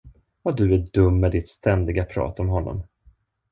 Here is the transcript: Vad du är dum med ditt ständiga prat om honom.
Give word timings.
Vad 0.41 0.57
du 0.57 0.73
är 0.75 0.87
dum 0.93 1.19
med 1.19 1.31
ditt 1.31 1.47
ständiga 1.47 2.05
prat 2.05 2.39
om 2.39 2.49
honom. 2.49 2.83